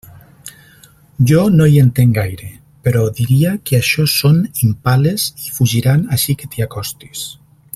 [1.31, 2.49] Jo no hi entenc gaire,
[2.87, 7.27] però diria que això són impales i fugiran així que t'hi acostis.